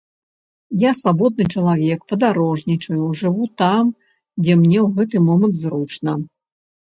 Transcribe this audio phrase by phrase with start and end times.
[0.83, 3.85] Я свабодны чалавек, падарожнічаю, жыву там,
[4.45, 6.11] дзе мне ў гэты момант зручна.